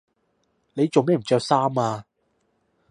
[0.73, 2.05] 你做咩唔着衫呀？